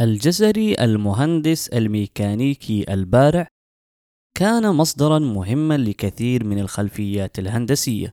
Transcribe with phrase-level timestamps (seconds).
[0.00, 3.46] الجزري المهندس الميكانيكي البارع
[4.38, 8.10] كان مصدرا مهما لكثير من الخلفيات الهندسية.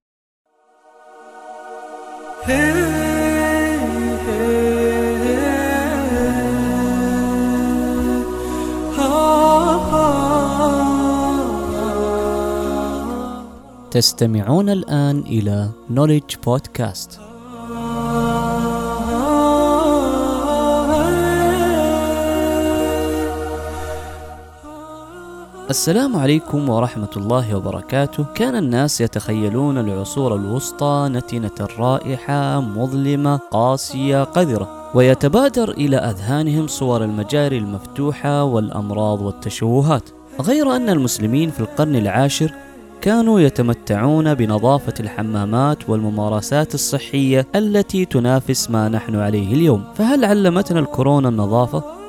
[13.92, 17.33] تستمعون الآن إلى نوليدج بودكاست
[25.74, 28.26] السلام عليكم ورحمة الله وبركاته.
[28.36, 34.92] كان الناس يتخيلون العصور الوسطى نتنة رائحة مظلمة قاسية قذرة.
[34.96, 40.10] ويتبادر إلى أذهانهم صور المجاري المفتوحة والأمراض والتشوهات.
[40.42, 42.54] غير أن المسلمين في القرن العاشر
[43.02, 49.84] كانوا يتمتعون بنظافة الحمامات والممارسات الصحية التي تنافس ما نحن عليه اليوم.
[49.96, 52.03] فهل علمتنا الكورونا النظافة؟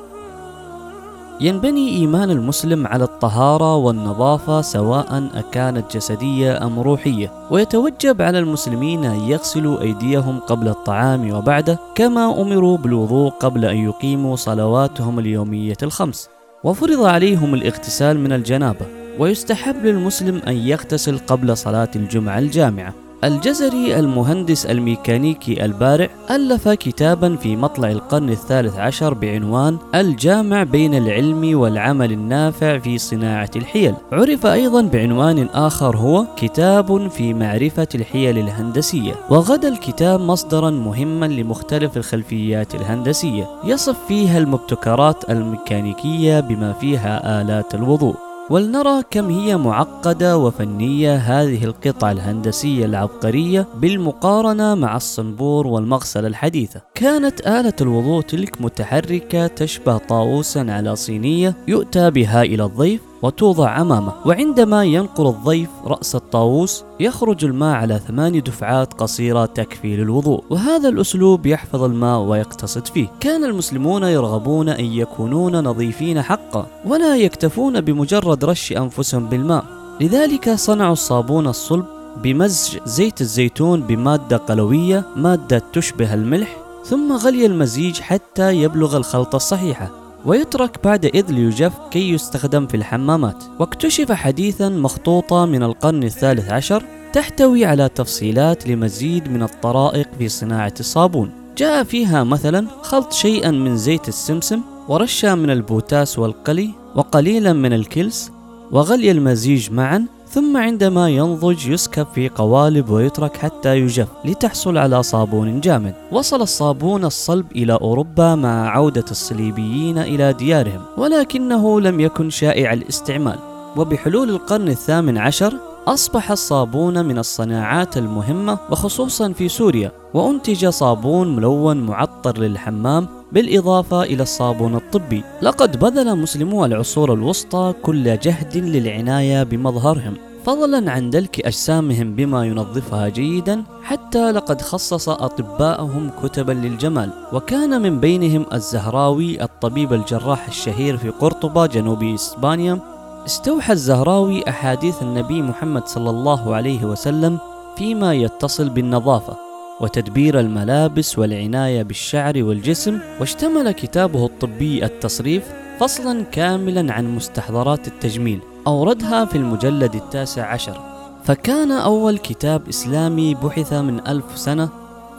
[1.41, 9.19] ينبني إيمان المسلم على الطهارة والنظافة سواء أكانت جسدية أم روحية ويتوجب على المسلمين أن
[9.19, 16.29] يغسلوا أيديهم قبل الطعام وبعده كما أمروا بالوضوء قبل أن يقيموا صلواتهم اليومية الخمس.
[16.63, 18.85] وفرض عليهم الاغتسال من الجنابة
[19.19, 23.04] ويستحب للمسلم أن يغتسل قبل صلاة الجمعة الجامعة.
[23.25, 31.59] الجزري المهندس الميكانيكي البارع ألف كتابا في مطلع القرن الثالث عشر بعنوان الجامع بين العلم
[31.59, 33.93] والعمل النافع في صناعة الحيل.
[34.11, 39.13] عرف أيضا بعنوان آخر هو كتاب في معرفة الحيل الهندسية.
[39.29, 43.49] وغدا الكتاب مصدرا مهما لمختلف الخلفيات الهندسية.
[43.63, 48.24] يصف فيها المبتكرات الميكانيكية بما فيها آلات الوضوء.
[48.49, 56.81] ولنرى كم هي معقدة وفنية هذه القطعة الهندسية العبقرية بالمقارنة مع الصنبور والمغسلة الحديثة.
[56.95, 64.13] كانت آلة الوضوء تلك متحركة تشبه طاووسا على صينية يؤتى بها إلى الضيف وتوضع أمامه.
[64.25, 71.45] وعندما ينقر الضيف رأس الطاووس يخرج الماء على ثمان دفعات قصيرة تكفي للوضوء وهذا الأسلوب
[71.45, 73.07] يحفظ الماء ويقتصد فيه.
[73.19, 79.65] كان المسلمون يرغبون أن يكونون نظيفين حقا ولا يكتفون بمجرد رش أنفسهم بالماء.
[80.01, 81.85] لذلك صنعوا الصابون الصلب
[82.23, 90.04] بمزج زيت الزيتون بمادة قلوية مادة تشبه الملح ثم غلي المزيج حتى يبلغ الغلظة الصحيحة.
[90.25, 93.43] ويترك بعدئذ ليجف كي يستخدم في الحمامات.
[93.59, 100.73] واكتشف حديثا مخطوطة من القرن الثالث عشر تحتوي على تفصيلات لمزيد من الطرائق في صناعة
[100.79, 101.31] الصابون.
[101.57, 108.31] جاء فيها مثلا خلط شيئا من زيت السمسم ورشة من البوتاس والقلي وقليلا من الكلس
[108.71, 115.61] وغلي المزيج معا ثم عندما ينضج يسكب في قوالب ويترك حتى يجف لتحصل على صابون
[115.61, 115.93] جامد.
[116.11, 123.39] وصل الصابون الصلب إلى أوروبا مع عودة الصليبيين إلى ديارهم ولكنه لم يكن شائع الاستعمال.
[123.77, 125.53] وبحلول القرن الثامن عشر
[125.87, 134.23] أصبح الصابون من الصناعات المهمة وخصوصا في سوريا وأنتج صابون ملون معطر للحمام بالإضافة إلى
[134.23, 135.23] الصابون الطبي.
[135.41, 140.13] لقد بذل مسلمو العصور الوسطى كل جهد للعناية بمظهرهم.
[140.45, 147.09] فضلا عن دلك أجسامهم بما ينظفها جيدا حتى لقد خصص أطباءهم كتبا للجمال.
[147.33, 152.94] وكان من بينهم الزهراوي الطبيب الجراح الشهير في قرطبة جنوب إسبانيا
[153.25, 157.37] استوحى الزهراوي أحاديث النبي محمد صلى الله عليه وسلم
[157.77, 159.37] فيما يتصل بالنظافة
[159.81, 165.43] وتدبير الملابس والعناية بالشعر والجسم واشتمل كتابه الطبي التصريف
[165.79, 170.79] فصلا كاملا عن مستحضرات التجميل أوردها في المجلد التاسع عشر.
[171.23, 174.69] فكان أول كتاب إسلامي بحث من ألف سنة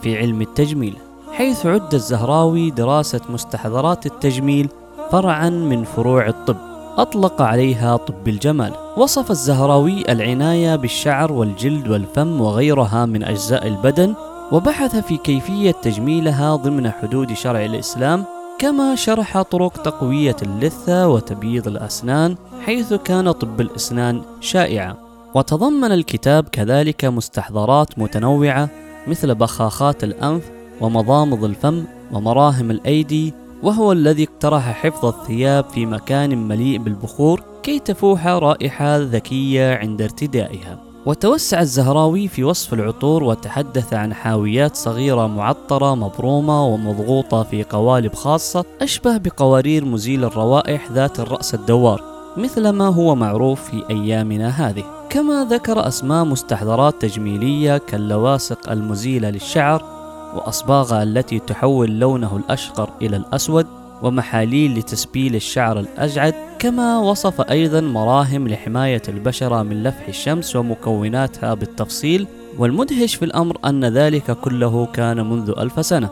[0.03, 0.97] في علم التجميل
[1.33, 4.69] حيث عد الزهراوي دراسة مستحضرات التجميل
[5.11, 6.76] فرعا من فروع الطب.
[6.97, 14.15] أطلق عليها طب الجمال وصف الزهراوي العناية بالشعر والجلد والفم وغيرها من أجزاء البدن
[14.53, 18.25] وبحث في كيفية تجميلها ضمن حدود شرع الإسلام
[18.59, 24.95] كما شرح طرق تقوية اللثة وتبييض الأسنان حيث كان طب الأسنان شائعا.
[25.35, 28.69] وتضمن الكتاب كذلك مستحضرات متنوعة
[29.07, 30.51] مثل بخاخات الأنف
[30.81, 38.27] ومضامض الفم ومراهم الأيدي وهو الذي اقترح حفظ الثياب في مكان مليء بالبخور كي تفوح
[38.27, 40.79] رائحة ذكية عند ارتدائها.
[41.07, 48.65] وتوسع الزهراوي في وصف العطور وتحدث عن حاويات صغيرة معطرة مبرومة ومضغوطة في قوالب خاصة
[48.83, 52.03] أشبه بقوارير مزيل الروائح ذات الرأس الدوار
[52.37, 54.85] مثل ما هو معروف في أيامنا هذه.
[55.11, 59.96] كما ذكر أسماء مستحضرات تجميلية كاللواصق المزيلة للشعر
[60.35, 63.67] وأصباغها التي تحول لونه الأشقر إلى الأسود
[64.03, 72.27] ومحاليل لتسبيل الشعر الأجعد كما وصف أيضا مراهم لحماية البشرة من لفح الشمس ومكوناتها بالتفصيل
[72.59, 76.11] والمدهش في الأمر أن ذلك كله كان منذ ألف سنة.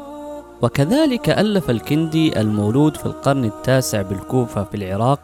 [0.63, 5.21] وكذلك ألف الكندي المولود في القرن التاسع بالكوفة في العراق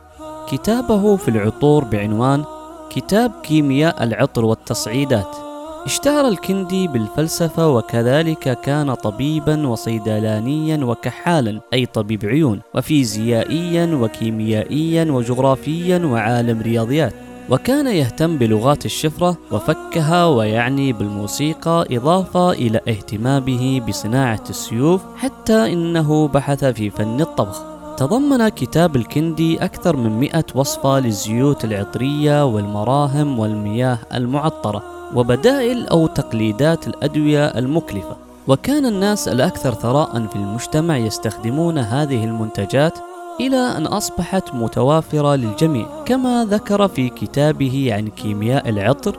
[0.49, 2.45] كتابه في العطور بعنوان
[2.91, 5.50] كتاب كيمياء العطر والتصعيدات.
[5.87, 16.61] اشتهر الكندي بالفلسفة وكذلك كان طبيبا وصيدلانيا وكحالا أي طبيب عيون وفيزيائيا وكيميائيا وجغرافيا وعالم
[16.61, 17.15] رياضيات.
[17.51, 26.65] وكان يهتم بلغات الشفرة وفكها ويعني بالموسيقى إضافة إلى اهتمامه بصناعة السيوف حتى إنه بحث
[26.65, 27.63] في فن الطبخ.
[27.97, 35.00] تضمن كتاب الكندي أكثر من مئة وصفة للزيوت العطرية والمراهم والمياه المعطرة.
[35.15, 38.17] وبدائل أو تقليدات الأدوية المكلفة.
[38.49, 42.99] وكان الناس الأكثر ثراء في المجتمع يستخدمون هذه المنتجات
[43.41, 49.19] إلى أن أصبحت متوافرة للجميع كما ذكر في كتابه عن كيمياء العطر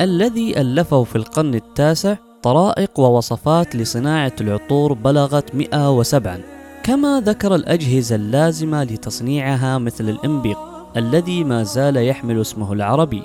[0.00, 6.38] الذي ألفه في القرن التاسع طرائق ووصفات لصناعة العطور بلغت 107
[6.82, 10.58] كما ذكر الأجهزة اللازمة لتصنيعها مثل الإنبيق
[10.96, 13.22] الذي ما زال يحمل اسمه العربي.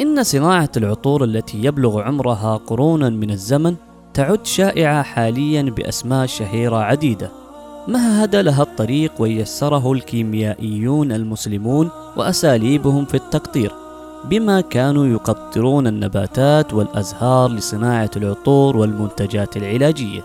[0.00, 3.74] إن صناعة العطور التي يبلغ عمرها قرونا من الزمن
[4.14, 7.30] تعد شائعة حاليا بأسماء شهيرة عديدة.
[7.88, 13.72] مهد لها الطريق ويسره الكيميائيون المسلمون وأساليبهم في التقطير
[14.24, 20.24] بما كانوا يقطرون النباتات والأزهار لصناعة العطور والمنتجات العلاجية.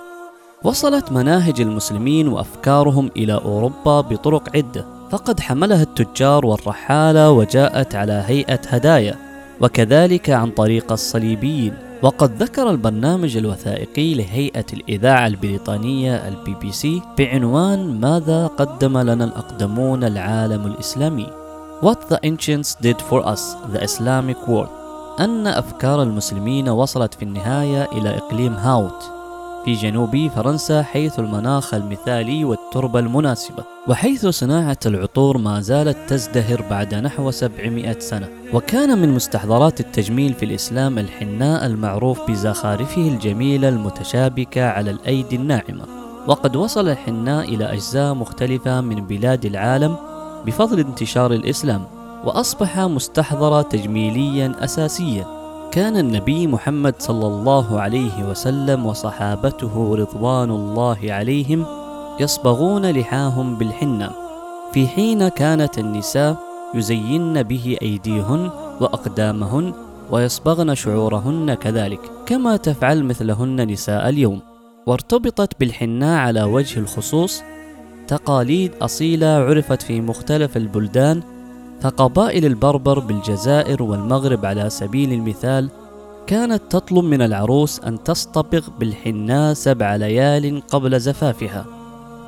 [0.64, 4.86] وصلت مناهج المسلمين وأفكارهم إلى أوروبا بطرق عدة.
[5.12, 9.25] فقد حملها التجار والرحالة وجاءت على هيئة هدايا.
[9.62, 11.74] وكذلك عن طريق الصليبيين.
[12.02, 20.04] وقد ذكر البرنامج الوثائقي لهيئة الإذاعة البريطانية البي بي سي بعنوان ماذا قدم لنا الأقدمون
[20.04, 21.28] العالم الإسلامي؟
[21.82, 24.70] What the ancients did for us, the Islamic world.
[25.20, 29.15] أن أفكار المسلمين وصلت في النهاية إلى إقليم هاوت.
[29.66, 33.64] في جنوب فرنسا حيث المناخ المثالي والتربة المناسبة.
[33.88, 38.30] وحيث صناعة العطور ما زالت تزدهر بعد نحو 700 سنة.
[38.54, 45.86] وكان من مستحضرات التجميل في الإسلام الحناء المعروف بزخارفه الجميلة المتشابكة على الأيدي الناعمة.
[46.28, 49.96] وقد وصل الحناء إلى أجزاء مختلفة من بلاد العالم
[50.46, 51.84] بفضل انتشار الإسلام.
[52.26, 61.66] وأصبح مستحضرة تجميليا أساسيا كان النبي محمد صلى الله عليه وسلم وصحابته رضوان الله عليهم
[62.20, 64.12] يصبغون لحاهم بالحنة.
[64.74, 66.38] في حين كانت النساء
[66.76, 68.50] يزين به أيديهن
[68.82, 69.74] وأقدامهن
[70.12, 74.40] ويصبغن شعورهن كذلك كما تفعل مثلهن نساء اليوم.
[74.88, 77.42] وارتبطت بالحناء على وجه الخصوص
[78.08, 81.22] تقاليد أصيلة عرفت في مختلف البلدان
[81.82, 85.70] فقبائل البربر بالجزائر والمغرب على سبيل المثال
[86.28, 91.66] كانت تطلب من العروس أن تصطبغ بالحناء سبع ليال قبل زفافها.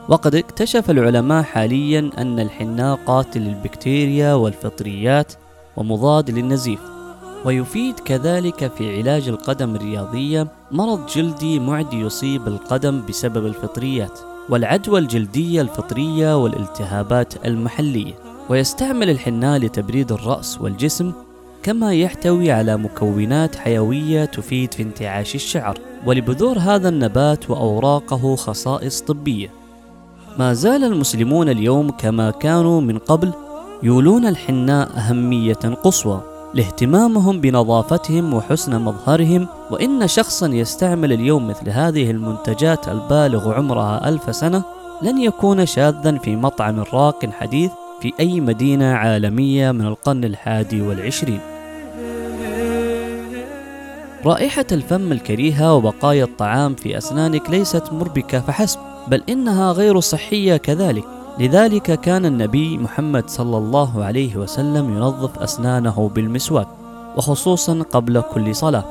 [0.09, 5.33] وقد اكتشف العلماء حاليا أن الحناء قاتل للبكتيريا والفطريات
[5.77, 6.79] ومضاد للنزيف.
[7.45, 15.61] ويفيد كذلك في علاج القدم الرياضية مرض جلدي معدي يصيب القدم بسبب الفطريات والعدوى الجلدية
[15.61, 18.26] الفطرية والالتهابات المحلية.
[18.49, 21.11] ويستعمل الحناء لتبريد الرأس والجسم
[21.63, 29.49] كما يحتوي على مكونات حيوية تفيد في انتعاش الشعر ولبذور هذا النبات وأوراقه خصائص طبية.
[30.39, 33.31] ما زال المسلمون اليوم كما كانوا من قبل
[33.83, 36.21] يولون الحناء أهمية قصوى
[36.54, 44.63] لاهتمامهم بنظافتهم وحسن مظهرهم وإن شخصا يستعمل اليوم مثل هذه المنتجات البالغ عمرها ألف سنة
[45.01, 51.39] لن يكون شاذا في مطعم راق حديث في أي مدينة عالمية من القرن الحادي والعشرين.
[54.25, 61.04] رائحة الفم الكريهة وبقايا الطعام في أسنانك ليست مربكة فحسب بل إنها غير صحية كذلك.
[61.39, 66.68] لذلك كان النبي محمد صلى الله عليه وسلم ينظف أسنانه بالمسواك
[67.18, 68.83] وخصوصا قبل كل صلاة.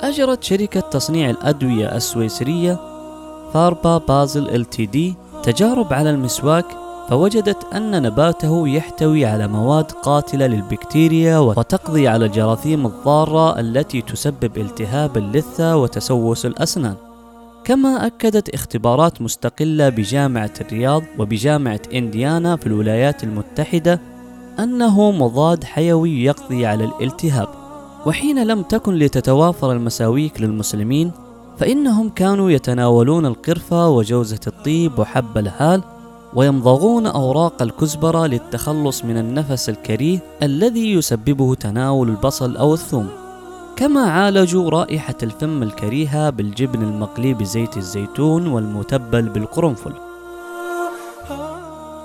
[0.00, 2.78] أجرت شركة تصنيع الأدوية السويسرية
[3.54, 5.14] فاربا بازل إل تي دي
[5.44, 6.66] تجارب على المسواك
[7.08, 15.16] فوجدت أن نباته يحتوي على مواد قاتلة للبكتيريا وتقضي على الجراثيم الضارة التي تسبب التهاب
[15.16, 16.94] اللثة وتسوس الأسنان.
[17.64, 24.00] كما أكدت اختبارات مستقلة بجامعة الرياض وبجامعة إنديانا في الولايات المتحدة
[24.58, 27.48] أنه مضاد حيوي يقضي على الالتهاب.
[28.06, 31.10] وحين لم تكن لتتوافر المساويك للمسلمين
[31.58, 35.82] فإنهم كانوا يتناولون القرفة وجوزة الطيب وحب الهال
[36.34, 43.08] ويمضغون أوراق الكزبرة للتخلص من النفس الكريه الذي يسببه تناول البصل أو الثوم.
[43.76, 49.92] كما عالجوا رائحة الفم الكريهة بالجبن المقلي بزيت الزيتون والمتبل بالقرنفل.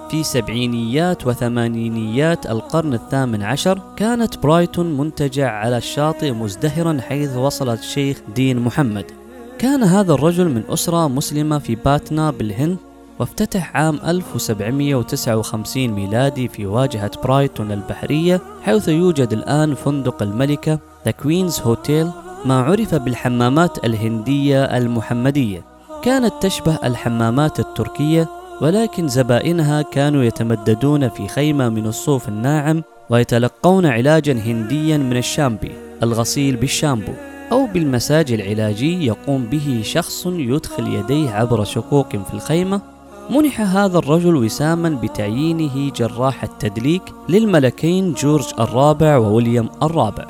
[0.09, 8.21] في سبعينيات وثمانينيات القرن الثامن عشر كانت برايتون منتجع على الشاطئ مزدهرا حيث وصل الشيخ
[8.35, 9.18] دين محمد.
[9.59, 12.77] كان هذا الرجل من أسرة مسلمة في باتنا بالهند
[13.19, 21.59] وافتتح عام 1759 ميلادي في واجهة برايتون البحرية حيث يوجد الآن فندق الملكة The Queen's
[21.59, 22.09] Hotel
[22.45, 25.61] ما عرف بالحمامات الهندية المحمدية.
[26.03, 28.27] كانت تشبه الحمامات التركية
[28.61, 35.71] ولكن زبائنها كانوا يتمددون في خيمة من الصوف الناعم ويتلقون علاجا هنديا من الشامبي
[36.03, 37.28] الغسيل بالشامبو.
[37.51, 42.81] أو بالمساج العلاجي يقوم به شخص يدخل يديه عبر شقوق في الخيمة
[43.29, 50.25] منح هذا الرجل وساما بتعيينه جراح التدليك للملكين جورج الرابع وويليام الرابع.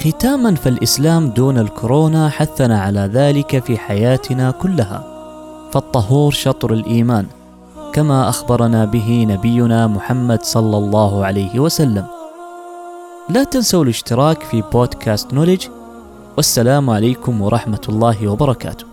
[0.00, 5.04] ختاما فالإسلام دون الكورونا حثنا على ذلك في حياتنا كلها.
[5.72, 7.26] فالطهور شطر الإيمان
[7.92, 12.21] كما أخبرنا به نبينا محمد صلى الله عليه وسلم.
[13.28, 15.66] لا تنسوا الاشتراك في بودكاست نولج
[16.36, 18.91] والسلام عليكم ورحمة الله وبركاته.